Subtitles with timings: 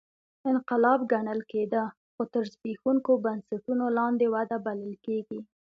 [0.49, 5.39] انقلاب ګڼل کېده خو تر زبېښونکو بنسټونو لاندې وده بلل کېږي